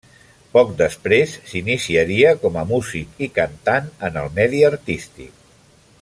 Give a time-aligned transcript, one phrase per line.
[0.53, 5.47] Poc després, s'iniciaria com a músic i cantant en el medi artístic.